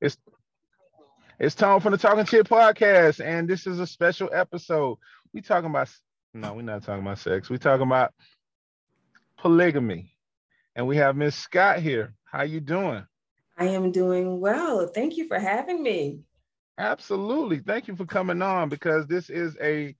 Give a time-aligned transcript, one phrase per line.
[0.00, 0.18] It's
[1.38, 4.98] it's Tom from the Talking Chit podcast, and this is a special episode.
[5.32, 5.88] We talking about
[6.34, 7.48] no, we're not talking about sex.
[7.48, 8.12] We talking about
[9.38, 10.12] polygamy,
[10.74, 12.14] and we have Miss Scott here.
[12.24, 13.06] How you doing?
[13.56, 14.86] I am doing well.
[14.86, 16.20] Thank you for having me.
[16.76, 17.60] Absolutely.
[17.60, 19.96] Thank you for coming on because this is a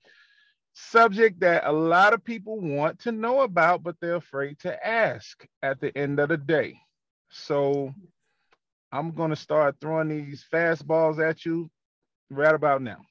[0.74, 5.46] subject that a lot of people want to know about, but they're afraid to ask
[5.62, 6.78] at the end of the day.
[7.30, 7.94] So
[8.96, 11.70] I'm going to start throwing these fastballs at you
[12.30, 13.02] right about now.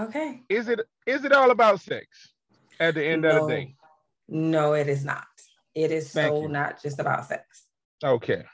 [0.00, 0.40] Okay.
[0.48, 2.06] Is it is it all about sex
[2.80, 3.74] at the end no, of the day?
[4.28, 5.26] No, it is not.
[5.74, 6.48] It is Thank so you.
[6.48, 7.66] not just about sex.
[8.02, 8.44] Okay.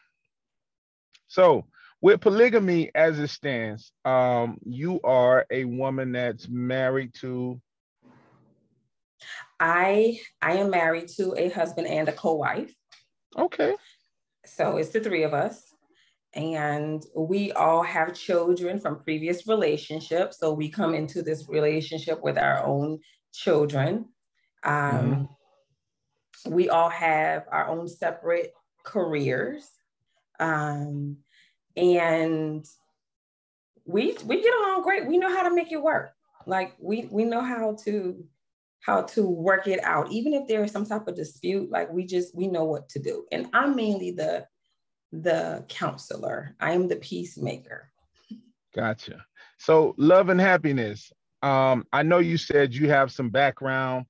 [1.28, 1.66] So
[2.00, 7.60] with polygamy as it stands, um, you are a woman that's married to.
[9.60, 12.74] I I am married to a husband and a co-wife.
[13.38, 13.76] Okay.
[14.44, 15.71] So it's the three of us.
[16.34, 20.38] And we all have children from previous relationships.
[20.38, 23.00] So we come into this relationship with our own
[23.34, 24.06] children.
[24.64, 25.28] Um,
[26.44, 26.54] mm-hmm.
[26.54, 28.52] We all have our own separate
[28.84, 29.68] careers.
[30.40, 31.18] Um,
[31.76, 32.64] and
[33.84, 35.06] we we get along great.
[35.06, 36.12] We know how to make it work.
[36.46, 38.24] Like we we know how to
[38.82, 42.04] how to work it out even if there is some type of dispute like we
[42.04, 44.44] just we know what to do and i'm mainly the
[45.12, 46.56] the counselor.
[46.60, 47.90] I am the peacemaker.
[48.74, 49.24] Gotcha.
[49.58, 51.12] So love and happiness.
[51.42, 54.06] Um i know you said you have some background.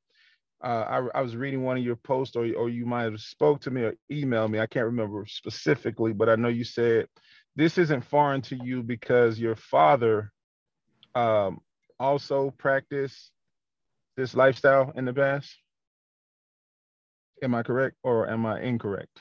[0.62, 3.62] Uh, I, I, was reading one of your posts or, or you might have spoke
[3.62, 4.60] to me or emailed me.
[4.60, 7.08] I can't remember specifically but i know you said
[7.56, 10.30] this isn't foreign to you because your father
[11.14, 11.60] um,
[11.98, 13.30] also practiced
[14.16, 15.54] this lifestyle in the past?
[17.42, 19.20] Am I correct or am I incorrect?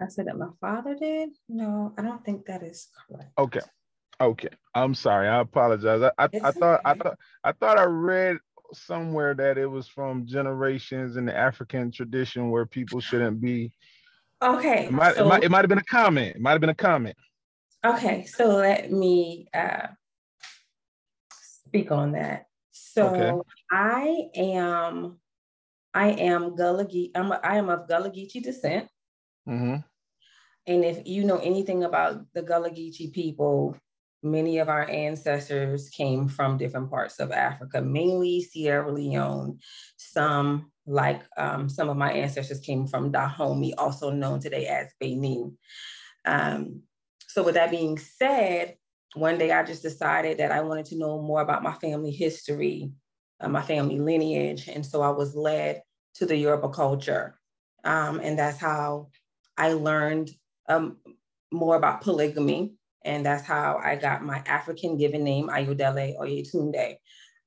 [0.00, 1.30] I said that my father did.
[1.48, 3.30] No, I don't think that is correct.
[3.38, 3.60] Okay.
[4.20, 4.48] Okay.
[4.74, 5.28] I'm sorry.
[5.28, 6.02] I apologize.
[6.02, 6.90] I, I, I thought okay.
[6.90, 8.38] I thought I thought I read
[8.72, 13.72] somewhere that it was from generations in the African tradition where people shouldn't be.
[14.42, 14.86] Okay.
[14.86, 16.36] It might, so, it might, it might have been a comment.
[16.36, 17.16] It might have been a comment.
[17.84, 18.24] Okay.
[18.24, 19.88] So let me uh,
[21.30, 22.46] speak on that.
[22.72, 23.50] So okay.
[23.70, 25.18] I am,
[25.92, 27.12] I am Gullah Geechee.
[27.14, 28.88] I'm a, I am of Gullah Geechee descent.
[29.48, 29.76] Mm-hmm.
[30.66, 33.76] And if you know anything about the Gullah Geechee people,
[34.22, 39.58] many of our ancestors came from different parts of Africa, mainly Sierra Leone.
[39.96, 45.56] Some, like um, some of my ancestors, came from Dahomey, also known today as Benin.
[46.24, 46.82] Um,
[47.28, 48.76] so, with that being said,
[49.14, 52.90] one day I just decided that I wanted to know more about my family history,
[53.40, 54.68] uh, my family lineage.
[54.68, 55.82] And so I was led
[56.14, 57.38] to the Yoruba culture.
[57.84, 59.08] Um, and that's how
[59.56, 60.30] I learned
[60.68, 60.98] um,
[61.52, 62.74] more about polygamy.
[63.04, 66.96] And that's how I got my African given name, Ayodele Oyetunde.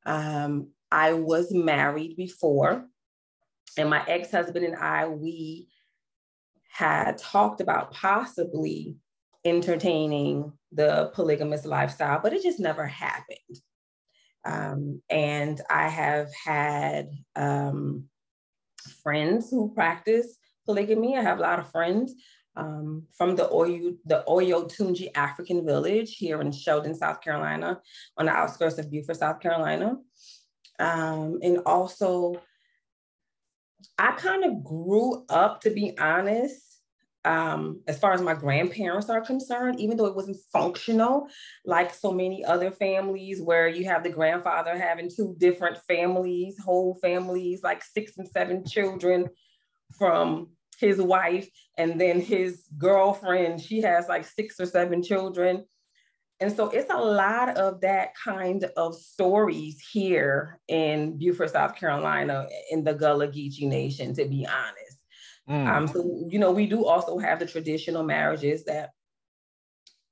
[0.06, 2.86] Um, I was married before,
[3.78, 5.68] and my ex husband and I, we
[6.70, 8.96] had talked about possibly
[9.44, 13.62] entertaining the polygamous lifestyle, but it just never happened.
[14.46, 18.06] Um, and I have had um,
[19.04, 20.38] friends who practice
[20.68, 21.18] polygamy.
[21.18, 22.14] I have a lot of friends
[22.56, 27.82] um, from the Oyo, the Oyotunji African village here in Sheldon, South Carolina,
[28.18, 29.98] on the outskirts of Beaufort, South Carolina.
[30.80, 32.42] Um, and also,
[33.98, 36.64] I kind of grew up, to be honest,
[37.26, 41.28] um, as far as my grandparents are concerned, even though it wasn't functional,
[41.66, 46.96] like so many other families where you have the grandfather having two different families, whole
[47.02, 49.28] families, like six and seven children
[49.98, 55.66] from his wife, and then his girlfriend, she has like six or seven children.
[56.40, 62.48] And so it's a lot of that kind of stories here in Beaufort, South Carolina,
[62.70, 64.98] in the Gullah Geechee Nation, to be honest.
[65.50, 65.68] Mm.
[65.68, 68.92] Um, so, you know, we do also have the traditional marriages that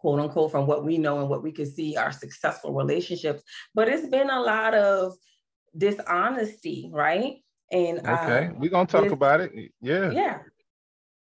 [0.06, 3.42] quote unquote, from what we know and what we can see are successful relationships.
[3.74, 5.14] But it's been a lot of
[5.76, 7.38] dishonesty, right?
[7.72, 9.52] And okay, um, we're gonna talk about it.
[9.82, 10.12] Yeah.
[10.12, 10.40] Yeah.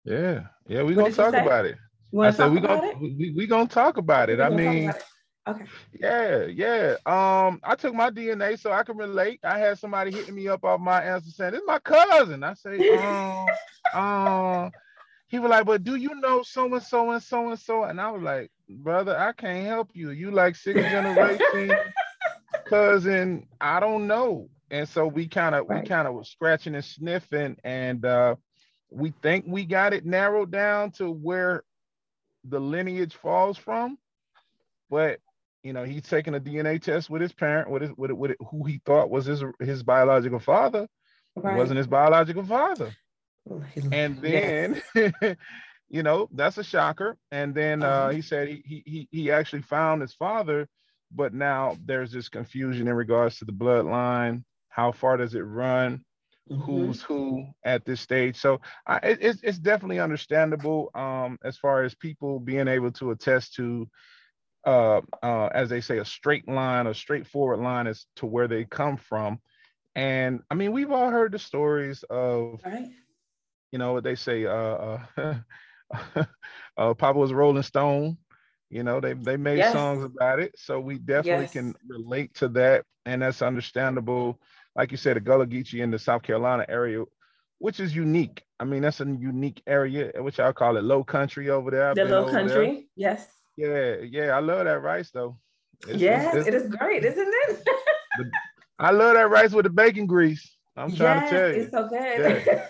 [0.04, 0.44] Yeah.
[0.66, 1.76] Yeah, we're gonna talk about it.
[2.18, 4.40] I said we're gonna we, we gonna talk about it.
[4.40, 4.92] I mean
[5.46, 5.64] Okay.
[5.92, 6.96] Yeah, yeah.
[7.04, 9.40] Um, I took my DNA so I can relate.
[9.44, 12.42] I had somebody hitting me up off my answer saying, This is my cousin.
[12.42, 12.78] I say,
[13.94, 14.72] um, um,
[15.28, 17.84] he was like, But do you know so and so and so and so?
[17.84, 20.10] And I was like, Brother, I can't help you.
[20.10, 21.76] You like sixth generation
[22.66, 23.46] cousin.
[23.60, 24.48] I don't know.
[24.70, 25.82] And so we kind of right.
[25.82, 28.36] we kind of was scratching and sniffing, and uh
[28.94, 31.64] we think we got it narrowed down to where
[32.44, 33.98] the lineage falls from,
[34.90, 35.20] but
[35.62, 38.64] you know, he's taking a DNA test with his parent, with his with, with who
[38.64, 40.86] he thought was his his biological father.
[41.34, 41.54] Right.
[41.54, 42.94] It wasn't his biological father.
[43.90, 45.36] And then, yes.
[45.88, 47.16] you know, that's a shocker.
[47.32, 48.10] And then uh, uh-huh.
[48.10, 50.68] he said he, he he actually found his father,
[51.10, 54.44] but now there's this confusion in regards to the bloodline.
[54.68, 56.04] How far does it run?
[56.50, 56.62] Mm-hmm.
[56.62, 58.36] Who's who at this stage?
[58.36, 63.12] So uh, it, it's it's definitely understandable um, as far as people being able to
[63.12, 63.88] attest to
[64.66, 68.64] uh, uh, as they say, a straight line, a straightforward line as to where they
[68.64, 69.38] come from.
[69.94, 72.88] And I mean, we've all heard the stories of, right.
[73.70, 75.34] you know, what they say, uh, uh,
[76.76, 78.18] uh, Papa was Rolling Stone.
[78.70, 79.72] You know, they they made yes.
[79.72, 81.52] songs about it, so we definitely yes.
[81.52, 84.40] can relate to that, and that's understandable.
[84.76, 87.04] Like you said, the Gullah Geechee in the South Carolina area,
[87.58, 88.42] which is unique.
[88.58, 91.90] I mean, that's a unique area, which I call it low country over there.
[91.90, 92.82] I've the low country, there.
[92.96, 93.28] yes.
[93.56, 95.38] Yeah, yeah, I love that rice though.
[95.86, 97.64] It's, yes, it's, it is great, isn't it?
[98.18, 98.30] the,
[98.78, 100.56] I love that rice with the bacon grease.
[100.76, 101.62] I'm trying yes, to tell you.
[101.62, 102.44] It's so good.
[102.46, 102.66] Yeah.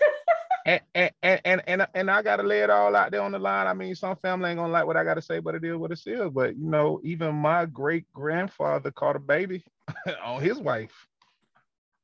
[0.93, 3.67] and, and, and and and I gotta lay it all out there on the line.
[3.67, 5.91] I mean, some family ain't gonna like what I gotta say, but it is what
[5.91, 6.29] it is.
[6.31, 9.63] But you know, even my great grandfather caught a baby
[10.23, 11.07] on his wife.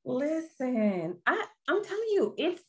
[0.03, 2.61] Listen, I I'm telling you, it's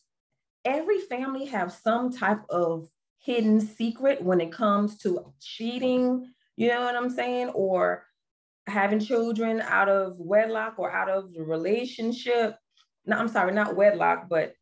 [0.64, 2.88] every family have some type of
[3.19, 7.49] hidden secret when it comes to cheating, you know what I'm saying?
[7.50, 8.05] Or
[8.67, 12.56] having children out of wedlock or out of the relationship.
[13.06, 14.55] No, I'm sorry, not wedlock, but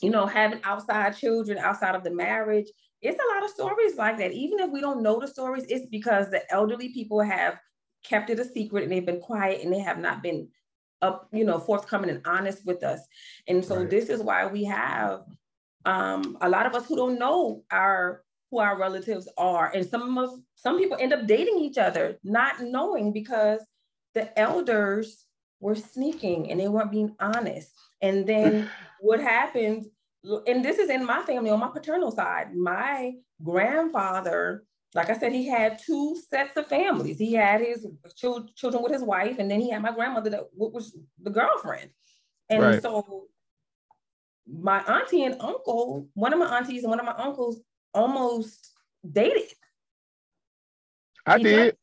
[0.00, 2.66] you know, having outside children outside of the marriage.
[3.02, 4.32] It's a lot of stories like that.
[4.32, 7.58] Even if we don't know the stories, it's because the elderly people have
[8.04, 10.48] kept it a secret and they've been quiet and they have not been
[11.02, 13.00] up, you know, forthcoming and honest with us.
[13.48, 13.90] And so right.
[13.90, 15.24] this is why we have
[15.84, 20.18] um, a lot of us who don't know our who our relatives are, and some
[20.18, 23.60] of some people end up dating each other, not knowing because
[24.14, 25.24] the elders
[25.60, 27.72] were sneaking and they weren't being honest.
[28.02, 28.68] And then
[29.00, 29.86] what happened,
[30.46, 32.54] And this is in my family on my paternal side.
[32.54, 33.12] My
[33.42, 37.18] grandfather, like I said, he had two sets of families.
[37.18, 40.94] He had his children with his wife, and then he had my grandmother that was
[41.22, 41.90] the girlfriend.
[42.50, 42.82] And right.
[42.82, 43.28] so
[44.46, 47.60] my auntie and uncle, one of my aunties and one of my uncles
[47.94, 48.72] almost
[49.10, 49.52] dated.
[51.24, 51.76] I he did.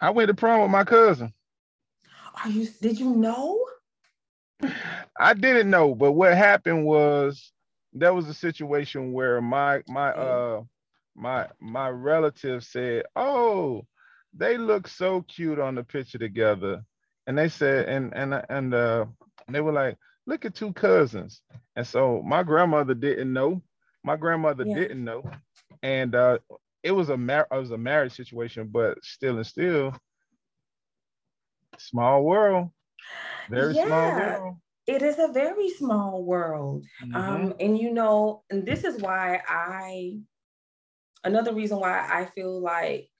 [0.00, 1.32] I went to prom with my cousin.
[2.42, 3.62] Are you did you know?
[5.18, 7.52] I didn't know, but what happened was
[7.92, 10.62] there was a situation where my my uh
[11.14, 13.86] my my relative said, "Oh,
[14.36, 16.82] they look so cute on the picture together."
[17.26, 19.06] And they said and and and uh
[19.48, 19.96] they were like,
[20.26, 21.42] look at two cousins.
[21.76, 23.62] And so my grandmother didn't know.
[24.04, 24.74] My grandmother yeah.
[24.74, 25.28] didn't know.
[25.82, 26.38] And uh,
[26.82, 29.94] it was a mar- it was a marriage situation, but still and still,
[31.78, 32.70] small world.
[33.48, 33.86] Very yeah.
[33.86, 34.56] small world.
[34.86, 36.84] It is a very small world.
[37.04, 37.16] Mm-hmm.
[37.16, 40.18] Um, and you know, and this is why I
[41.24, 43.10] another reason why I feel like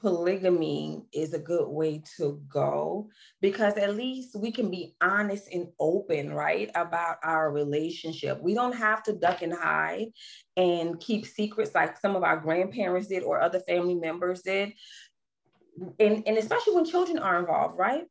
[0.00, 3.08] polygamy is a good way to go
[3.40, 8.40] because at least we can be honest and open, right, about our relationship.
[8.42, 10.08] We don't have to duck and hide
[10.56, 14.72] and keep secrets like some of our grandparents did or other family members did.
[16.00, 18.04] And, and especially when children are involved, right?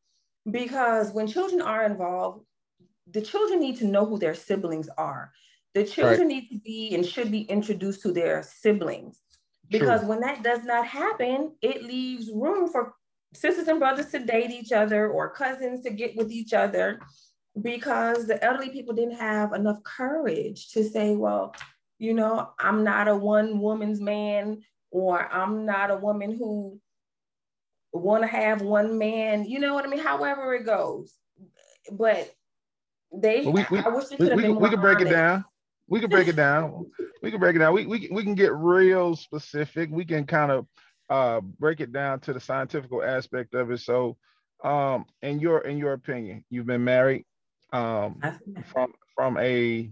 [0.50, 2.46] Because when children are involved,
[3.12, 5.32] the children need to know who their siblings are.
[5.74, 6.28] The children right.
[6.28, 9.22] need to be and should be introduced to their siblings
[9.72, 12.94] because when that does not happen, it leaves room for
[13.34, 17.00] sisters and brothers to date each other or cousins to get with each other
[17.62, 21.56] because the elderly people didn't have enough courage to say, well,
[22.00, 24.62] you know, I'm not a one woman's man
[24.92, 26.80] or I'm not a woman who
[27.94, 30.04] want to have one man, you know what I mean?
[30.04, 31.14] However it goes.
[31.90, 32.30] But
[33.14, 35.10] they, well, we, we, I wish they could have been we, we can break it
[35.10, 35.46] down
[35.92, 36.86] we can break it down.
[37.22, 37.74] We can break it down.
[37.74, 39.90] We, we, we can get real specific.
[39.92, 40.66] We can kind of
[41.10, 43.82] uh, break it down to the scientific aspect of it.
[43.82, 44.16] So,
[44.64, 47.26] um, in your in your opinion, you've been married
[47.74, 48.22] um,
[48.72, 49.92] from from a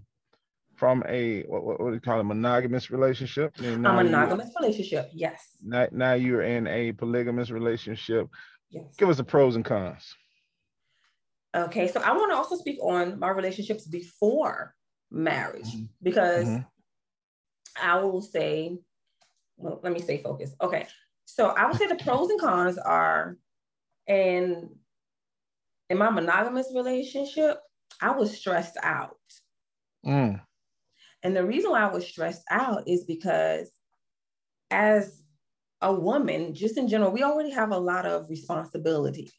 [0.76, 3.52] from a what, what, do you call it monogamous relationship?
[3.58, 5.10] a monogamous relationship.
[5.12, 5.48] Yes.
[5.62, 8.26] Now, now you're in a polygamous relationship.
[8.70, 8.84] Yes.
[8.96, 10.14] Give us the pros and cons.
[11.54, 14.74] Okay, so I want to also speak on my relationships before
[15.10, 15.84] marriage mm-hmm.
[16.02, 16.62] because mm-hmm.
[17.82, 18.78] I will say,
[19.56, 20.54] well, let me say focus.
[20.60, 20.86] Okay.
[21.24, 23.36] So I would say the pros and cons are,
[24.06, 24.68] and
[25.88, 27.58] in my monogamous relationship,
[28.00, 29.16] I was stressed out.
[30.04, 30.40] Mm.
[31.22, 33.70] And the reason why I was stressed out is because
[34.70, 35.22] as
[35.82, 39.30] a woman, just in general, we already have a lot of responsibility,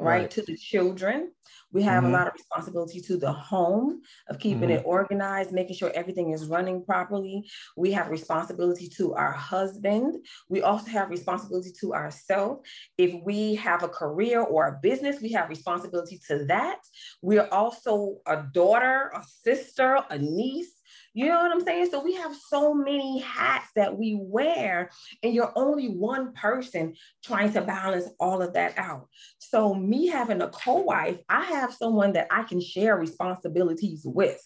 [0.00, 0.22] right?
[0.22, 0.30] right.
[0.30, 1.32] To the children.
[1.72, 2.14] We have mm-hmm.
[2.14, 4.78] a lot of responsibility to the home of keeping mm-hmm.
[4.78, 7.48] it organized, making sure everything is running properly.
[7.76, 10.24] We have responsibility to our husband.
[10.48, 12.68] We also have responsibility to ourselves.
[12.98, 16.80] If we have a career or a business, we have responsibility to that.
[17.22, 20.79] We are also a daughter, a sister, a niece,
[21.12, 21.88] you know what I'm saying?
[21.90, 24.90] So we have so many hats that we wear,
[25.22, 29.08] and you're only one person trying to balance all of that out.
[29.38, 34.40] So, me having a co wife, I have someone that I can share responsibilities with.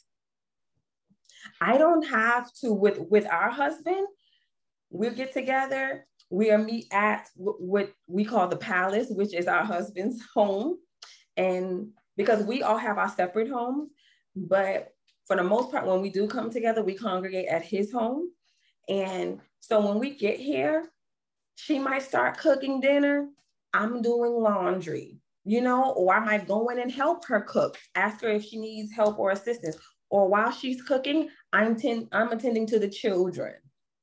[1.60, 4.06] I don't have to with with our husband.
[4.88, 6.06] We'll get together.
[6.30, 10.78] We'll meet at what we call the palace, which is our husband's home,
[11.36, 13.90] and because we all have our separate homes,
[14.34, 14.93] but
[15.26, 18.30] for the most part, when we do come together, we congregate at his home.
[18.88, 20.90] And so when we get here,
[21.56, 23.28] she might start cooking dinner.
[23.72, 28.20] I'm doing laundry, you know, or I might go in and help her cook, ask
[28.22, 29.76] her if she needs help or assistance.
[30.10, 33.54] Or while she's cooking, I'm, ten- I'm attending to the children,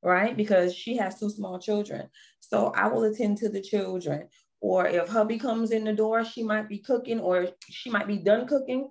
[0.02, 0.36] right?
[0.36, 2.08] Because she has two small children.
[2.40, 4.28] So I will attend to the children.
[4.60, 8.18] Or if hubby comes in the door, she might be cooking or she might be
[8.18, 8.90] done cooking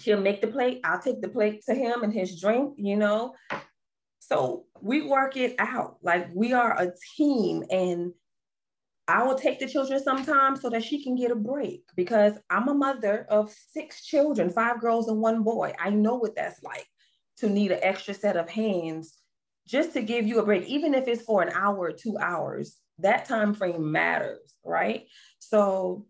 [0.00, 0.80] she'll make the plate.
[0.84, 3.34] I'll take the plate to him and his drink, you know.
[4.18, 5.96] So we work it out.
[6.02, 8.12] Like we are a team and
[9.06, 12.68] I will take the children sometimes so that she can get a break because I'm
[12.68, 15.74] a mother of six children, five girls and one boy.
[15.78, 16.86] I know what that's like
[17.38, 19.18] to need an extra set of hands
[19.66, 22.78] just to give you a break, even if it's for an hour or two hours.
[22.98, 25.06] That time frame matters, right?
[25.38, 26.06] So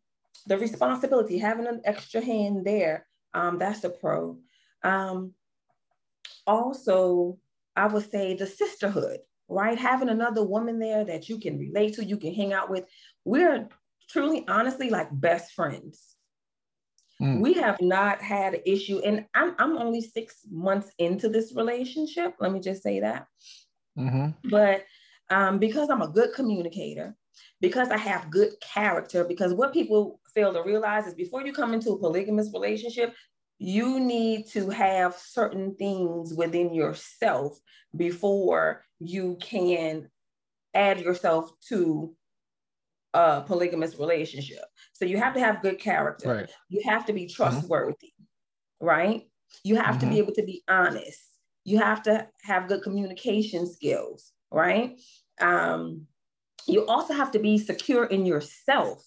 [0.46, 4.38] the responsibility, having an extra hand there um, that's a pro.
[4.82, 5.32] Um,
[6.46, 7.38] also,
[7.76, 9.78] I would say the sisterhood, right?
[9.78, 12.84] Having another woman there that you can relate to, you can hang out with.
[13.24, 13.68] We're
[14.08, 16.16] truly, honestly, like best friends.
[17.20, 17.40] Mm.
[17.40, 22.34] We have not had an issue, and I'm, I'm only six months into this relationship.
[22.40, 23.26] Let me just say that.
[23.98, 24.48] Mm-hmm.
[24.50, 24.84] But
[25.30, 27.16] um, because I'm a good communicator,
[27.60, 31.74] because I have good character, because what people fail to realize is before you come
[31.74, 33.14] into a polygamous relationship,
[33.58, 37.58] you need to have certain things within yourself
[37.96, 40.08] before you can
[40.74, 42.14] add yourself to
[43.14, 44.64] a polygamous relationship.
[44.92, 46.34] So you have to have good character.
[46.34, 46.50] Right.
[46.68, 47.34] You have to be mm-hmm.
[47.34, 48.86] trustworthy, mm-hmm.
[48.86, 49.22] right?
[49.62, 49.98] You have mm-hmm.
[50.00, 50.18] to be mm-hmm.
[50.18, 51.22] able to be honest.
[51.64, 55.00] You have to have good communication skills, right?
[55.40, 56.06] Um,
[56.66, 59.06] you also have to be secure in yourself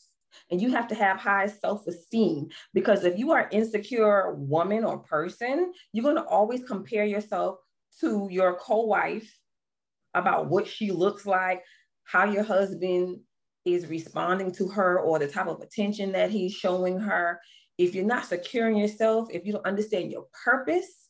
[0.52, 5.72] and you have to have high self-esteem because if you are insecure woman or person
[5.94, 7.58] you're going to always compare yourself
[8.00, 9.38] to your co-wife
[10.14, 11.64] about what she looks like
[12.04, 13.20] how your husband
[13.66, 17.40] is responding to her or the type of attention that he's showing her.
[17.78, 21.08] If you're not securing yourself if you don't understand your purpose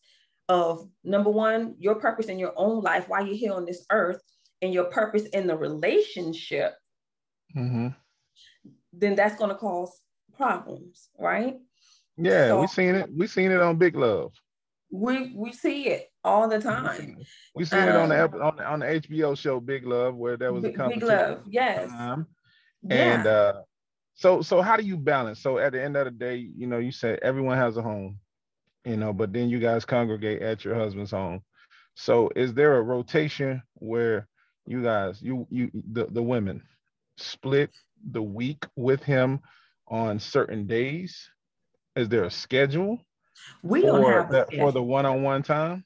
[0.49, 4.21] of number one your purpose in your own life while you're here on this earth
[4.61, 6.75] and your purpose in the relationship
[7.55, 7.87] mm-hmm
[8.99, 10.01] then that's going to cause
[10.35, 11.57] problems, right?
[12.17, 13.09] Yeah, so, we seen it.
[13.15, 14.33] We seen it on Big Love.
[14.89, 17.17] We we see it all the time.
[17.55, 20.15] We seen um, it on the, um, on the on the HBO show Big Love,
[20.15, 21.07] where there was a competition.
[21.07, 21.91] Big Love, yes.
[21.91, 22.25] Um,
[22.89, 23.31] and yeah.
[23.31, 23.61] uh,
[24.15, 25.39] so so how do you balance?
[25.39, 28.17] So at the end of the day, you know, you said everyone has a home,
[28.85, 31.41] you know, but then you guys congregate at your husband's home.
[31.95, 34.27] So is there a rotation where
[34.65, 36.63] you guys, you you the, the women
[37.17, 37.71] split
[38.11, 39.39] the week with him
[39.87, 41.29] on certain days?
[41.95, 42.99] Is there a schedule?
[43.63, 45.85] We don't have that for the one-on-one time.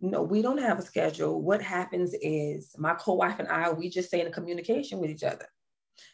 [0.00, 1.40] No, we don't have a schedule.
[1.40, 5.46] What happens is my co-wife and I, we just stay in communication with each other.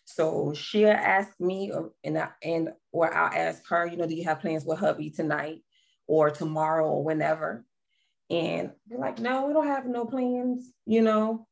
[0.04, 4.14] So she'll ask me, or, and I, and or I'll ask her, you know, do
[4.14, 5.62] you have plans with hubby tonight
[6.07, 7.64] or tomorrow or whenever?
[8.28, 11.47] And we're like, no, we don't have no plans, you know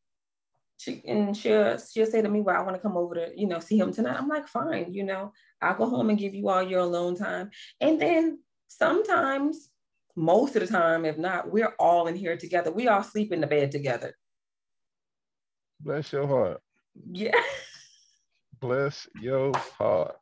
[0.78, 3.48] she and she'll she'll say to me, "Well, I want to come over to you
[3.48, 6.48] know see him tonight." I'm like, "Fine, you know, I'll go home and give you
[6.48, 9.70] all your alone time." And then sometimes,
[10.14, 12.70] most of the time, if not, we're all in here together.
[12.70, 14.14] We all sleep in the bed together.
[15.80, 16.60] Bless your heart.
[17.10, 17.40] Yeah.
[18.60, 20.16] Bless your heart.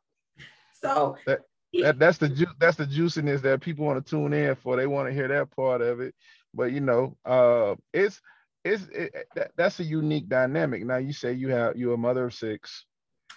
[0.81, 1.41] So that,
[1.81, 4.75] that that's the ju- that's the juiciness that people want to tune in for.
[4.75, 6.15] They want to hear that part of it.
[6.51, 8.19] But you know, uh, it's
[8.67, 10.85] it's it, that, that's a unique dynamic.
[10.85, 12.85] Now you say you have you're a mother of six,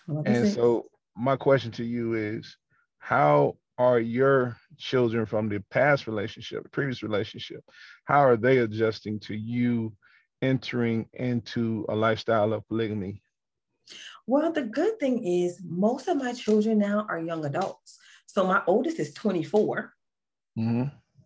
[0.08, 0.54] and six.
[0.54, 2.56] so my question to you is,
[2.98, 7.64] how are your children from the past relationship, previous relationship,
[8.04, 9.92] how are they adjusting to you
[10.42, 13.22] entering into a lifestyle of polygamy?
[14.26, 17.98] Well, the good thing is most of my children now are young adults.
[18.26, 19.92] So my oldest is 24,
[20.58, 20.84] mm-hmm.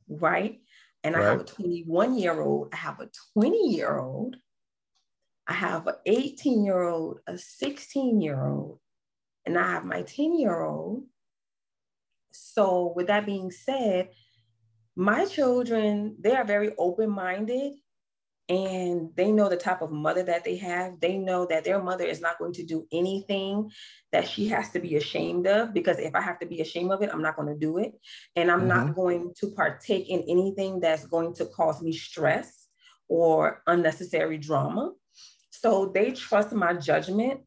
[0.09, 0.61] right?
[1.05, 1.27] And right.
[1.27, 4.37] I have a 21 year old, I have a 20 year old,
[5.47, 8.81] I have an 18 year old, a 16 year old,
[9.45, 11.05] and I have my 10 year old.
[12.33, 14.11] So, with that being said,
[14.97, 17.75] my children, they are very open minded
[18.49, 21.01] and they know the type of mother that they have.
[21.01, 23.71] They know that their mother is not going to do anything
[24.13, 27.03] that she has to be ashamed of because if I have to be ashamed of
[27.03, 27.95] it, I'm not going to do it.
[28.37, 28.69] And I'm mm-hmm.
[28.69, 32.69] not going to partake in anything that's going to cause me stress
[33.09, 34.93] or unnecessary drama.
[35.51, 37.41] So they trust my judgment.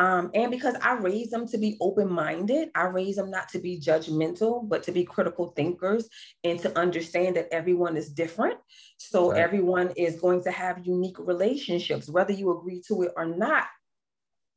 [0.00, 3.58] Um, and because I raised them to be open minded, I raised them not to
[3.58, 6.08] be judgmental, but to be critical thinkers
[6.42, 8.58] and to understand that everyone is different.
[8.96, 9.42] So right.
[9.42, 13.64] everyone is going to have unique relationships, whether you agree to it or not.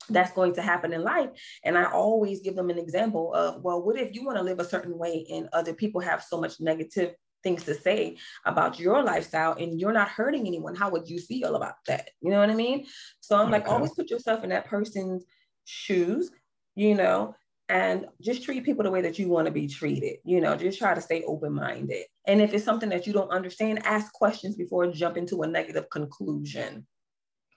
[0.08, 1.30] That's going to happen in life.
[1.66, 4.60] And I always give them an example of, well, what if you want to live
[4.60, 9.04] a certain way and other people have so much negative things to say about your
[9.04, 12.10] lifestyle and you're not hurting anyone, how would you feel about that?
[12.22, 12.86] You know what I mean?
[13.20, 13.52] So I'm okay.
[13.52, 15.26] like, always put yourself in that person's
[15.66, 16.32] shoes,
[16.76, 17.36] you know,
[17.70, 20.18] and just treat people the way that you want to be treated.
[20.24, 22.06] You know, just try to stay open minded.
[22.26, 25.90] And if it's something that you don't understand, ask questions before jump into a negative
[25.90, 26.86] conclusion.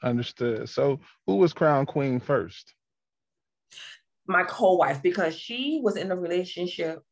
[0.03, 0.69] Understood.
[0.69, 2.75] So, who was crown queen first?
[4.29, 7.03] My co-wife, because she was in a relationship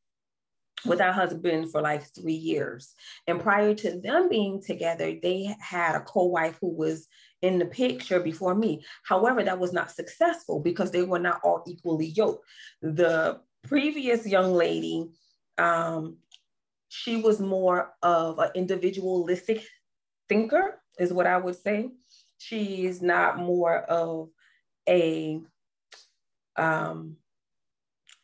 [0.86, 2.94] with our husband for like three years.
[3.26, 7.08] And prior to them being together, they had a co wife who was
[7.42, 8.84] in the picture before me.
[9.04, 12.44] However, that was not successful because they were not all equally yoked.
[12.80, 15.10] The previous young lady,
[15.58, 16.18] um,
[16.88, 19.64] she was more of an individualistic
[20.28, 21.90] thinker, is what I would say.
[22.38, 24.28] She's not more of
[24.88, 25.40] a
[26.56, 27.16] um,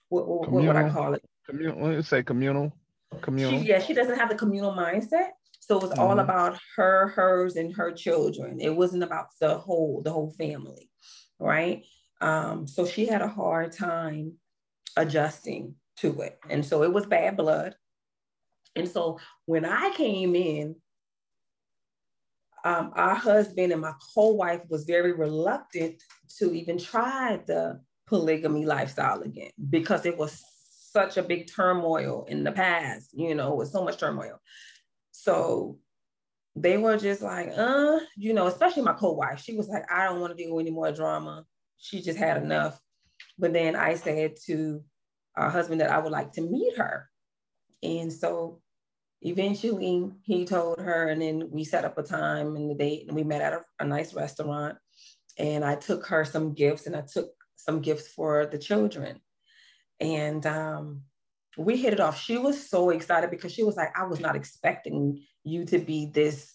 [0.08, 1.22] what, what, what would I call it?
[1.50, 1.88] Communal.
[1.90, 2.72] Let's say communal.
[3.20, 3.60] Communal.
[3.60, 5.30] She, yeah, she doesn't have the communal mindset.
[5.60, 6.00] So it was mm-hmm.
[6.00, 8.60] all about her, hers, and her children.
[8.60, 10.88] It wasn't about the whole, the whole family,
[11.38, 11.84] right?
[12.20, 14.32] Um, so she had a hard time
[14.96, 16.38] adjusting to it.
[16.48, 17.74] And so it was bad blood.
[18.76, 20.76] And so when I came in,
[22.64, 26.02] um, our husband and my co-wife was very reluctant
[26.38, 30.42] to even try the polygamy lifestyle again because it was
[30.92, 34.40] such a big turmoil in the past, you know, with so much turmoil.
[35.12, 35.78] So
[36.56, 39.40] they were just like, uh, you know, especially my co-wife.
[39.40, 41.44] She was like, I don't want to deal with any more drama.
[41.78, 42.80] She just had enough.
[43.38, 44.82] But then I said to
[45.36, 47.08] our husband that I would like to meet her.
[47.82, 48.60] And so
[49.22, 53.16] eventually he told her, and then we set up a time and the date, and
[53.16, 54.76] we met at a, a nice restaurant.
[55.38, 59.20] And I took her some gifts and I took some gifts for the children.
[60.00, 61.02] And um,
[61.58, 62.18] we hit it off.
[62.20, 66.06] She was so excited because she was like, I was not expecting you to be
[66.06, 66.54] this,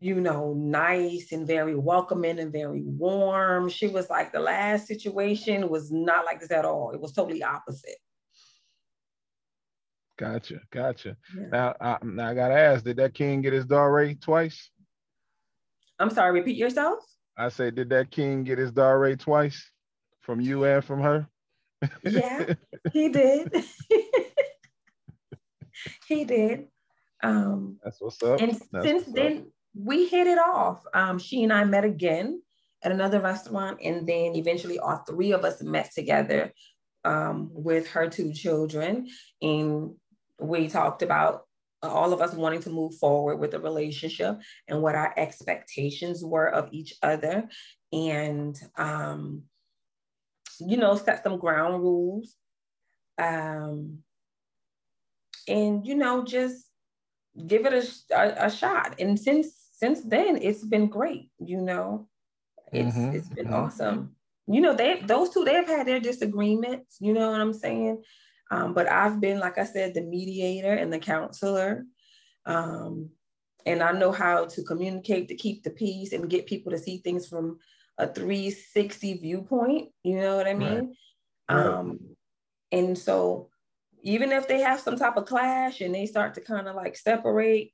[0.00, 3.68] you know, nice and very welcoming and very warm.
[3.68, 6.92] She was like, the last situation was not like this at all.
[6.92, 7.96] It was totally opposite.
[10.18, 11.16] Gotcha, gotcha.
[11.36, 11.46] Yeah.
[11.52, 14.70] Now, I, now I gotta ask, did that king get his dowry twice?
[16.00, 17.00] I'm sorry, repeat yourself.
[17.36, 19.70] I said, did that king get his dowry twice
[20.20, 21.28] from you and from her?
[22.02, 22.54] Yeah,
[22.92, 23.64] he did.
[26.06, 26.68] he did.
[27.22, 28.40] Um, That's what's up.
[28.40, 29.44] And That's since then, up.
[29.74, 30.84] we hit it off.
[30.94, 32.42] Um, she and I met again
[32.82, 36.52] at another restaurant, and then eventually all three of us met together
[37.04, 39.08] um, with her two children,
[39.42, 39.94] and
[40.40, 41.42] we talked about
[41.82, 44.36] all of us wanting to move forward with the relationship
[44.66, 47.48] and what our expectations were of each other,
[47.92, 49.42] and um,
[50.60, 52.34] you know, set some ground rules.
[53.18, 53.98] Um,
[55.48, 56.66] and you know, just
[57.46, 58.94] give it a, a, a, shot.
[58.98, 61.30] And since since then, it's been great.
[61.38, 62.08] You know,
[62.72, 63.16] it's mm-hmm.
[63.16, 63.54] it's been mm-hmm.
[63.54, 64.14] awesome.
[64.46, 66.96] You know, they those two they've had their disagreements.
[67.00, 68.02] You know what I'm saying?
[68.50, 71.84] Um, but I've been, like I said, the mediator and the counselor.
[72.46, 73.10] Um,
[73.66, 76.98] and I know how to communicate to keep the peace and get people to see
[76.98, 77.58] things from
[77.98, 79.90] a 360 viewpoint.
[80.02, 80.94] You know what I mean?
[81.50, 81.66] Right.
[81.66, 82.00] Um,
[82.70, 83.50] and so
[84.02, 86.96] even if they have some type of clash and they start to kind of like
[86.96, 87.72] separate,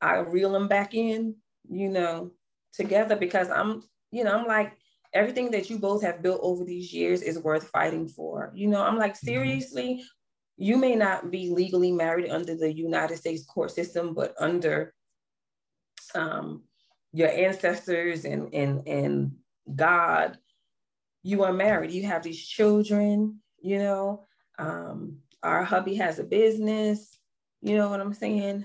[0.00, 1.36] I reel them back in,
[1.68, 2.32] you know,
[2.72, 4.76] together because I'm, you know, I'm like,
[5.12, 8.52] everything that you both have built over these years is worth fighting for.
[8.54, 9.26] You know, I'm like, mm-hmm.
[9.26, 10.04] seriously,
[10.56, 14.94] you may not be legally married under the United States court system, but under
[16.14, 16.64] um,
[17.12, 19.32] your ancestors and and and
[19.74, 20.38] God,
[21.22, 21.90] you are married.
[21.90, 23.40] You have these children.
[23.62, 24.26] You know,
[24.58, 27.18] um, our hubby has a business.
[27.62, 28.64] You know what I'm saying?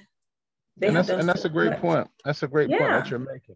[0.78, 1.82] They and that's, and that's a great much.
[1.82, 2.08] point.
[2.24, 2.78] That's a great yeah.
[2.78, 3.56] point that you're making.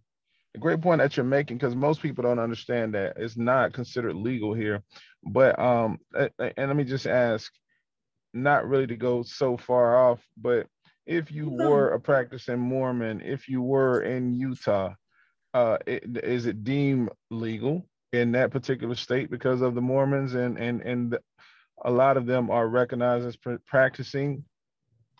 [0.56, 4.16] A great point that you're making because most people don't understand that it's not considered
[4.16, 4.84] legal here.
[5.24, 7.52] But um, and let me just ask,
[8.34, 10.68] not really to go so far off, but
[11.10, 14.94] if you were a practicing Mormon, if you were in Utah,
[15.56, 20.58] uh, it, is it deemed legal in that particular state because of the Mormons and
[20.60, 21.22] and and the,
[21.84, 24.46] a lot of them are recognized as pr- practicing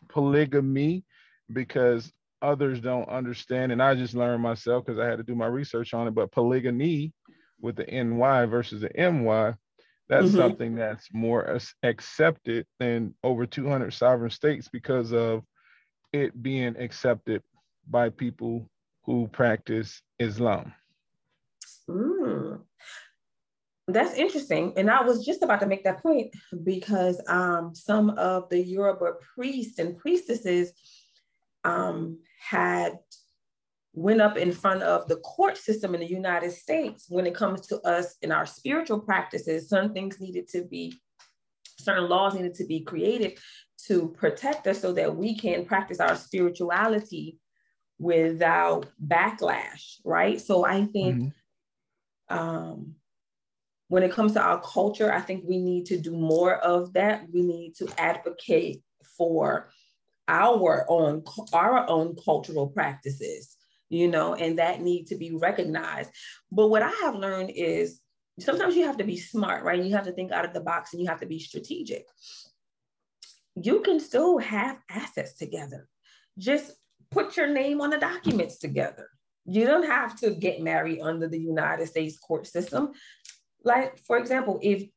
[0.10, 1.04] polygamy
[1.52, 2.12] because
[2.44, 5.96] others don't understand and I just learned myself because I had to do my research
[5.96, 7.14] on it but polygamy
[7.60, 9.56] with the NY versus the MY
[10.08, 10.38] that's mm-hmm.
[10.38, 15.44] something that's more accepted than over 200 sovereign states because of
[16.14, 17.44] it being accepted
[17.88, 18.70] by people
[19.04, 20.74] who practice Islam.
[21.90, 22.62] Mm.
[23.88, 24.74] That's interesting.
[24.78, 29.14] And I was just about to make that point because um, some of the Yoruba
[29.36, 30.74] priests and priestesses
[31.64, 33.00] um, had
[33.94, 37.66] went up in front of the court system in the United States when it comes
[37.68, 39.70] to us in our spiritual practices.
[39.70, 40.94] Certain things needed to be,
[41.80, 43.40] certain laws needed to be created
[43.88, 47.38] to protect us so that we can practice our spirituality
[47.98, 50.40] without backlash, right?
[50.40, 52.38] So I think mm-hmm.
[52.38, 52.96] um,
[53.88, 57.26] when it comes to our culture, I think we need to do more of that.
[57.32, 58.82] We need to advocate
[59.18, 59.70] for
[60.28, 63.58] our own our own cultural practices
[63.90, 66.12] you know, and that need to be recognized.
[66.52, 68.00] But what I have learned is
[68.40, 69.84] sometimes you have to be smart, right?
[69.84, 72.06] You have to think out of the box and you have to be strategic.
[73.62, 75.88] You can still have assets together.
[76.38, 76.74] Just
[77.12, 79.10] put your name on the documents together.
[79.46, 82.92] You don't have to get married under the United States court system.
[83.64, 84.88] Like, for example, if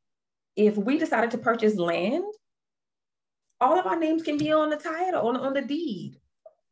[0.55, 2.25] if we decided to purchase land,
[3.59, 6.17] all of our names can be on the title, on, on the deed.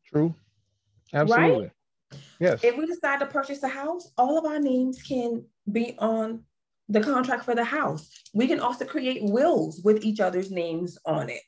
[0.05, 0.35] True.
[1.13, 1.63] Absolutely.
[1.63, 1.71] Right?
[2.39, 2.63] Yes.
[2.63, 6.43] If we decide to purchase a house, all of our names can be on
[6.89, 8.09] the contract for the house.
[8.33, 11.41] We can also create wills with each other's names on it.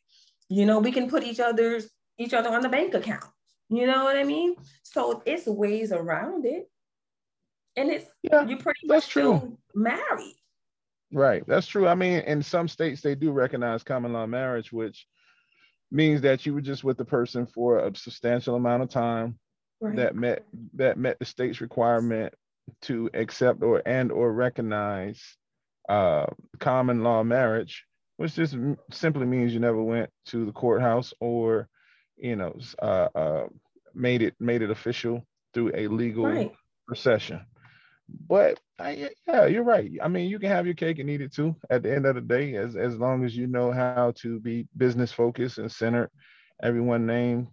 [0.49, 3.25] You know, we can put each other's each other on the bank account.
[3.69, 4.55] You know what I mean?
[4.83, 6.69] So it's ways around it.
[7.75, 9.57] And it's yeah, you pretty that's true.
[9.73, 10.35] married.
[11.11, 11.43] Right.
[11.47, 11.87] That's true.
[11.87, 15.07] I mean, in some states they do recognize common law marriage, which
[15.91, 19.39] means that you were just with the person for a substantial amount of time
[19.79, 19.95] right.
[19.95, 22.33] that met that met the state's requirement
[22.81, 25.21] to accept or and or recognize
[25.89, 26.25] uh,
[26.59, 27.85] common law marriage,
[28.17, 28.55] which just
[28.91, 31.67] simply means you never went to the courthouse or
[32.17, 33.47] you know uh, uh,
[33.93, 36.51] made it made it official through a legal right.
[36.87, 37.41] procession.
[38.27, 39.89] But I, yeah, you're right.
[40.01, 41.55] I mean, you can have your cake and eat it too.
[41.69, 44.67] At the end of the day, as as long as you know how to be
[44.77, 46.09] business focused and centered,
[46.61, 47.47] everyone name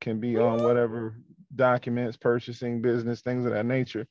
[0.00, 1.16] can be on whatever
[1.54, 4.06] documents, purchasing, business, things of that nature.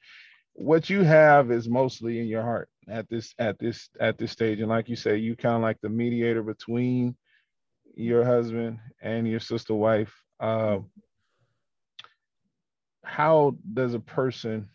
[0.53, 4.59] What you have is mostly in your heart at this at this at this stage.
[4.59, 7.15] And like you say, you kind of like the mediator between
[7.95, 10.13] your husband and your sister wife.
[10.39, 10.79] Uh,
[13.03, 14.69] how does a person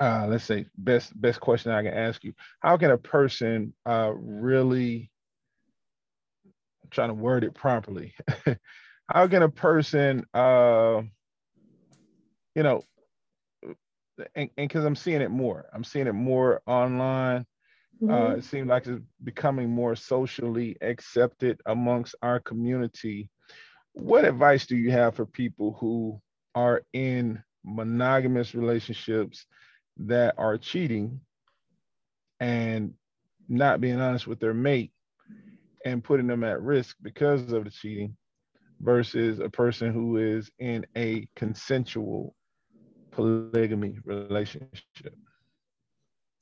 [0.00, 2.32] uh, let's say best best question I can ask you.
[2.60, 5.10] How can a person uh, really
[6.84, 8.14] I'm trying to word it properly?
[9.08, 11.02] how can a person uh
[12.54, 12.82] you know
[14.34, 15.66] and because i'm seeing it more.
[15.72, 17.46] I'm seeing it more online.
[18.02, 18.10] Uh, mm-hmm.
[18.10, 23.30] uh it seems like it's becoming more socially accepted amongst our community.
[23.92, 26.20] What advice do you have for people who
[26.54, 29.46] are in monogamous relationships
[29.98, 31.20] that are cheating
[32.40, 32.94] and
[33.48, 34.92] not being honest with their mate
[35.84, 38.16] and putting them at risk because of the cheating
[38.80, 42.34] versus a person who is in a consensual
[43.18, 45.14] polygamy relationship.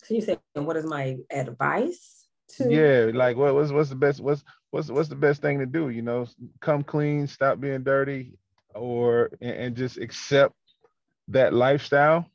[0.02, 4.20] So you saying what is my advice to Yeah, like what, what's what's the best
[4.20, 6.26] what's what's what's the best thing to do, you know?
[6.60, 8.38] Come clean, stop being dirty
[8.74, 10.54] or and, and just accept
[11.28, 12.26] that lifestyle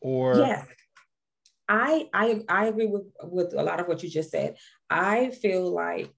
[0.00, 0.66] or Yes.
[1.68, 4.56] I I I agree with with a lot of what you just said.
[4.90, 6.12] I feel like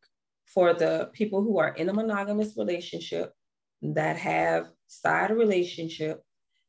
[0.46, 3.32] for the people who are in a monogamous relationship
[3.82, 6.22] that have side relationship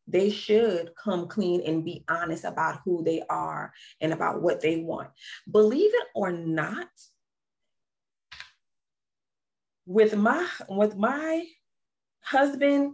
[0.08, 4.78] they should come clean and be honest about who they are and about what they
[4.78, 5.10] want
[5.50, 6.88] believe it or not
[9.86, 11.46] with my with my
[12.22, 12.94] husband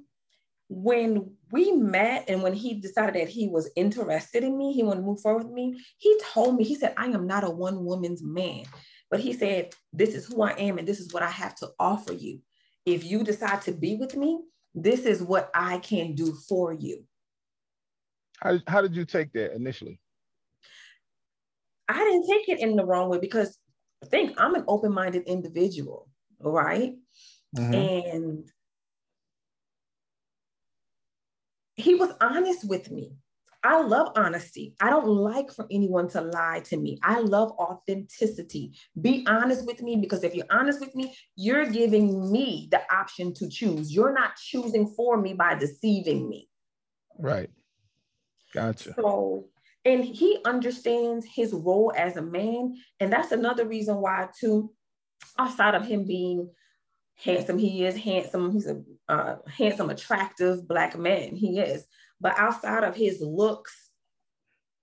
[0.70, 5.02] when we met and when he decided that he was interested in me, he wanted
[5.02, 7.84] to move forward with me, he told me, he said, I am not a one
[7.84, 8.66] woman's man.
[9.10, 11.70] But he said, This is who I am and this is what I have to
[11.80, 12.40] offer you.
[12.86, 14.42] If you decide to be with me,
[14.76, 17.04] this is what I can do for you.
[18.42, 20.00] How, how did you take that initially?
[21.88, 23.58] I didn't take it in the wrong way because
[24.04, 26.08] I think I'm an open minded individual,
[26.40, 26.94] right?
[27.58, 27.74] Mm-hmm.
[27.74, 28.50] And
[31.76, 33.14] he was honest with me.
[33.64, 34.74] I love honesty.
[34.80, 36.98] I don't like for anyone to lie to me.
[37.04, 38.74] I love authenticity.
[39.02, 43.34] Be honest with me because if you're honest with me, you're giving me the option
[43.34, 43.94] to choose.
[43.94, 46.50] You're not choosing for me by deceiving me.
[47.18, 47.50] Right.
[48.54, 48.94] Gotcha.
[48.94, 49.50] So,
[49.84, 52.76] and he understands his role as a man.
[53.02, 54.72] And that's another reason why, too,
[55.38, 56.50] outside of him being
[57.16, 58.54] handsome, he is handsome.
[58.54, 61.36] He's a uh, handsome, attractive black man.
[61.36, 61.86] He is.
[62.22, 63.90] But outside of his looks,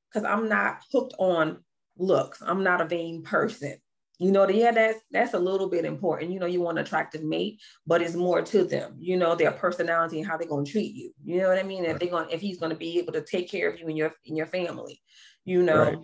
[0.08, 1.58] because I'm not hooked on
[1.98, 3.76] looks, I'm not a vain person.
[4.18, 6.32] You know, yeah, that's that's a little bit important.
[6.32, 8.96] You know, you want an attractive mate, but it's more to them.
[8.98, 11.12] You know, their personality and how they're gonna treat you.
[11.22, 11.84] You know what I mean?
[11.84, 14.14] If they're gonna, if he's gonna be able to take care of you and your
[14.26, 15.02] and your family,
[15.44, 15.84] you know.
[15.84, 15.98] Right.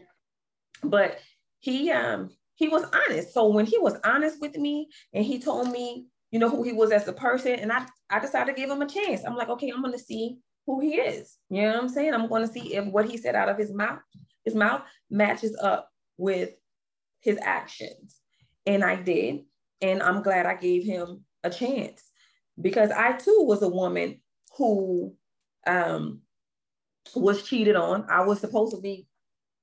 [0.85, 1.21] But
[1.61, 3.33] he um he was honest.
[3.33, 6.73] So when he was honest with me and he told me, you know, who he
[6.73, 9.23] was as a person, and I I decided to give him a chance.
[9.25, 11.37] I'm like, okay, I'm gonna see who he is.
[11.51, 12.15] You know what I'm saying?
[12.15, 14.01] I'm going to see if what he said out of his mouth,
[14.45, 16.51] his mouth matches up with
[17.21, 18.17] his actions.
[18.67, 19.41] And I did.
[19.81, 22.05] And I'm glad I gave him a chance
[22.61, 24.21] because I too was a woman
[24.57, 25.15] who
[25.67, 26.21] um,
[27.15, 28.07] was cheated on.
[28.09, 29.07] I was supposed to be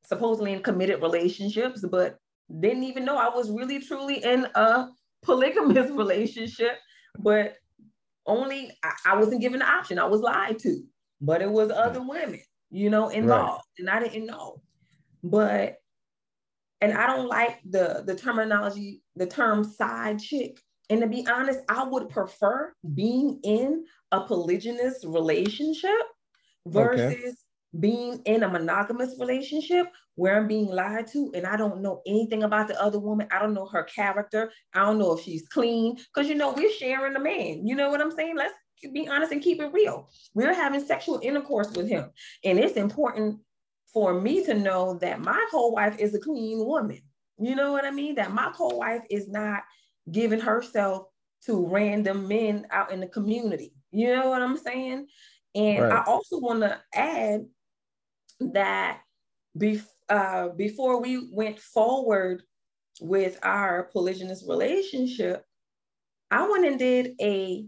[0.06, 2.18] supposedly in committed relationships, but
[2.60, 4.88] didn't even know I was really truly in a
[5.24, 6.78] polygamous relationship.
[7.20, 7.56] But
[8.30, 10.00] only I, I wasn't given the option.
[10.00, 10.84] I was lied to,
[11.20, 12.40] but it was other women,
[12.70, 13.80] you know, involved, right.
[13.80, 14.62] and I didn't know.
[15.24, 15.78] But
[16.82, 20.60] and I don't like the the terminology, the term side chick.
[20.90, 25.92] And to be honest, I would prefer being in a polygynous relationship
[26.66, 27.32] versus okay
[27.78, 32.44] being in a monogamous relationship where I'm being lied to and I don't know anything
[32.44, 33.28] about the other woman.
[33.32, 34.52] I don't know her character.
[34.74, 37.66] I don't know if she's clean because you know we're sharing a man.
[37.66, 38.36] You know what I'm saying?
[38.36, 38.54] Let's
[38.94, 40.10] be honest and keep it real.
[40.34, 42.10] We're having sexual intercourse with him.
[42.44, 43.40] And it's important
[43.94, 47.02] for me to know that my co-wife is a clean woman.
[47.38, 48.16] You know what I mean?
[48.16, 49.62] That my co-wife is not
[50.12, 51.08] giving herself
[51.46, 53.74] to random men out in the community.
[53.92, 55.08] You know what I'm saying?
[55.56, 55.94] And right.
[55.94, 57.46] I also want to add
[58.40, 59.02] that
[59.58, 62.44] be, uh, before we went forward
[63.02, 65.46] with our polygynous relationship,
[66.32, 67.66] I went and did a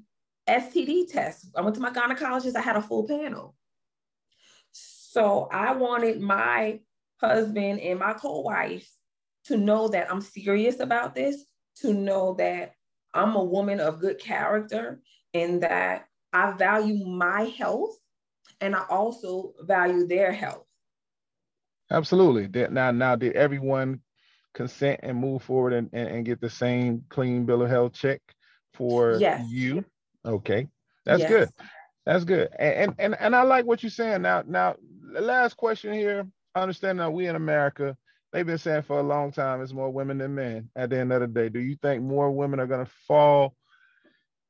[0.48, 1.48] STD test.
[1.56, 3.56] I went to my gynecologist, I had a full panel.
[4.72, 6.80] So I wanted my
[7.20, 8.90] husband and my co wife
[9.46, 11.44] to know that I'm serious about this,
[11.78, 12.74] to know that
[13.14, 15.02] I'm a woman of good character
[15.34, 17.98] and that I value my health
[18.62, 20.66] and I also value their health.
[21.90, 22.68] Absolutely.
[22.70, 24.02] Now, now, did everyone
[24.54, 28.22] consent and move forward and, and, and get the same clean bill of health check
[28.74, 29.46] for yes.
[29.50, 29.84] you?
[30.26, 30.68] Okay,
[31.06, 31.30] that's yes.
[31.30, 31.50] good.
[32.06, 32.50] That's good.
[32.58, 34.22] And, and and I like what you're saying.
[34.22, 34.76] Now, now,
[35.14, 36.26] the last question here.
[36.54, 37.96] I understand that we in America,
[38.32, 40.70] they've been saying for a long time, it's more women than men.
[40.76, 43.56] At the end of the day, do you think more women are going to fall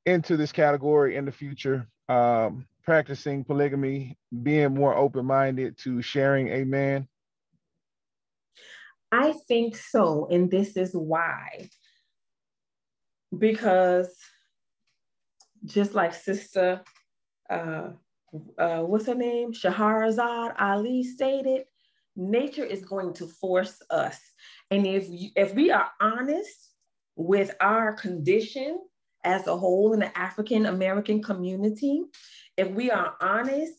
[0.06, 1.88] into this category in the future?
[2.10, 7.08] Um, practicing polygamy, being more open minded to sharing a man?
[9.12, 10.28] I think so.
[10.32, 11.70] And this is why.
[13.38, 14.14] Because
[15.66, 16.82] just like Sister,
[17.50, 17.90] uh,
[18.58, 19.52] uh, what's her name?
[19.52, 21.66] Shahrazad Ali stated,
[22.16, 24.20] nature is going to force us.
[24.70, 26.70] And if, if we are honest
[27.16, 28.80] with our condition
[29.24, 32.04] as a whole in the African American community,
[32.58, 33.74] if we are honest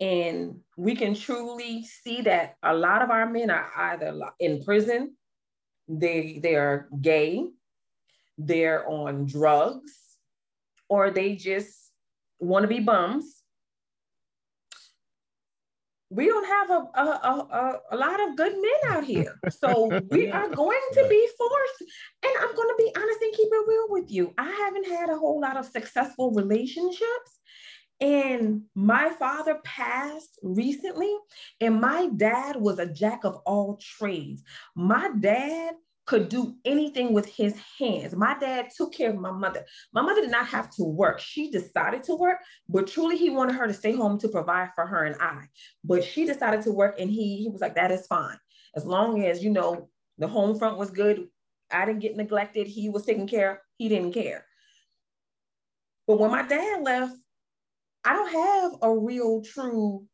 [0.00, 5.16] and we can truly see that a lot of our men are either in prison,
[5.88, 7.46] they they are gay,
[8.38, 9.92] they're on drugs,
[10.88, 11.92] or they just
[12.38, 13.36] want to be bums.
[16.12, 19.38] We don't have a, a, a, a, lot of good men out here.
[19.48, 21.92] So we are going to be forced.
[22.24, 24.34] And I'm going to be honest and keep it real with you.
[24.36, 27.39] I haven't had a whole lot of successful relationships
[28.00, 31.14] and my father passed recently,
[31.60, 34.42] and my dad was a jack of all trades.
[34.74, 35.74] My dad
[36.06, 38.16] could do anything with his hands.
[38.16, 39.64] My dad took care of my mother.
[39.92, 41.20] My mother did not have to work.
[41.20, 44.86] She decided to work, but truly he wanted her to stay home to provide for
[44.86, 45.44] her and I.
[45.84, 48.38] But she decided to work and he, he was like, that is fine.
[48.74, 51.28] As long as, you know, the home front was good,
[51.70, 54.44] I didn't get neglected, he was taken care of, he didn't care.
[56.08, 57.14] But when my dad left,
[58.04, 60.06] I don't have a real true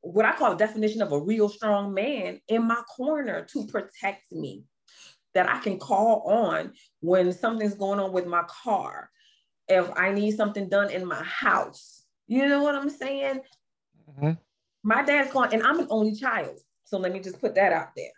[0.00, 4.30] what I call a definition of a real strong man in my corner to protect
[4.32, 4.64] me
[5.34, 9.10] that I can call on when something's going on with my car,
[9.68, 12.04] if I need something done in my house.
[12.26, 13.40] You know what I'm saying?
[14.10, 14.32] Mm-hmm.
[14.82, 16.58] My dad's gone, and I'm an only child.
[16.84, 18.12] So let me just put that out there.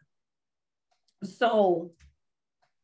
[1.24, 1.90] So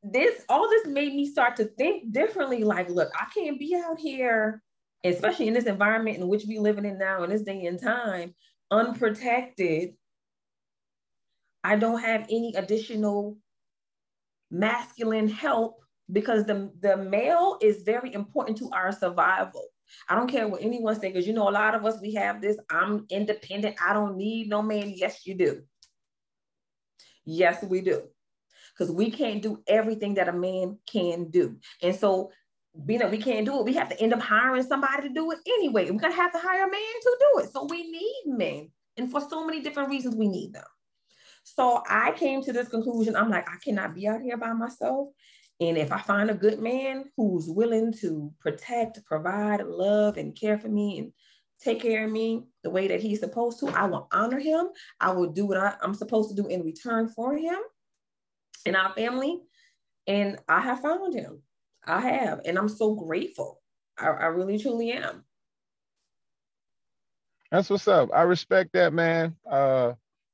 [0.03, 3.99] this all this made me start to think differently like look i can't be out
[3.99, 4.63] here
[5.05, 8.35] especially in this environment in which we living in now in this day and time
[8.71, 9.95] unprotected,
[11.63, 13.39] I don't have any additional
[14.51, 15.81] masculine help
[16.11, 19.65] because the, the male is very important to our survival.
[20.09, 22.41] I don't care what anyone says, because you know, a lot of us, we have
[22.41, 24.93] this I'm independent, I don't need no man.
[24.95, 25.63] Yes, you do.
[27.25, 28.03] Yes, we do.
[28.77, 31.57] Because we can't do everything that a man can do.
[31.83, 32.31] And so
[32.85, 35.31] being that we can't do it, we have to end up hiring somebody to do
[35.31, 35.91] it anyway.
[35.91, 37.53] We're gonna have to hire a man to do it.
[37.53, 38.71] So we need men.
[38.97, 40.65] And for so many different reasons, we need them.
[41.45, 43.17] So I came to this conclusion.
[43.17, 45.09] I'm like, I cannot be out here by myself.
[45.61, 50.59] And if I find a good man who's willing to protect, provide, love, and care
[50.59, 51.12] for me and
[51.61, 54.67] take care of me the way that he's supposed to, I will honor him.
[55.01, 57.59] I will do what I, am supposed to do in return for him
[58.67, 59.41] and our family.
[60.07, 61.43] And I have found him.
[61.87, 63.61] I have, and I'm so grateful.
[63.99, 65.25] I, I really truly am.
[67.51, 68.11] That's what's up.
[68.12, 69.37] I respect that, man.
[69.49, 69.92] Uh,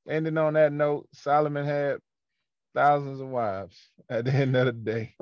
[0.08, 1.98] ending on that note, Solomon had
[2.74, 3.76] thousands of wives
[4.08, 5.14] at the end of the day.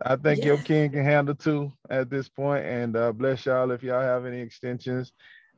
[0.00, 0.46] I think yes.
[0.46, 4.24] your king can handle two at this point, and uh, bless y'all if y'all have
[4.24, 5.12] any extensions.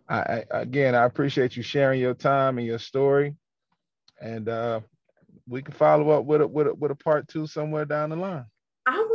[0.09, 3.37] I, I, again, I appreciate you sharing your time and your story,
[4.21, 4.81] and uh,
[5.47, 8.17] we can follow up with a, with a, with a part two somewhere down the
[8.17, 8.47] line.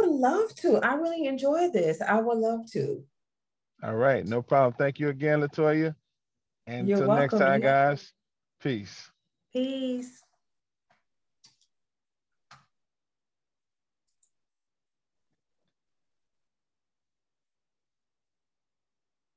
[0.10, 0.78] Would love to.
[0.78, 2.02] I really enjoy this.
[2.02, 3.04] I would love to.
[3.84, 4.74] All right, no problem.
[4.78, 5.96] Thank you again, Latoya.
[6.66, 8.12] And until next time, guys,
[8.60, 9.12] peace.
[9.54, 10.24] Peace.